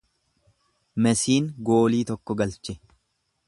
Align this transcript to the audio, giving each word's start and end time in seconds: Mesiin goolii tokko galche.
Mesiin 1.07 1.49
goolii 1.69 2.03
tokko 2.13 2.41
galche. 2.43 2.79